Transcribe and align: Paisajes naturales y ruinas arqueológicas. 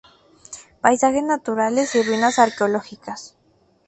Paisajes 0.81 1.21
naturales 1.21 1.93
y 1.93 2.01
ruinas 2.01 2.39
arqueológicas. 2.39 3.37